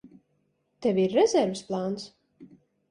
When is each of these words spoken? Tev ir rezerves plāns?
Tev 0.85 1.03
ir 1.03 1.13
rezerves 1.21 1.65
plāns? 1.71 2.11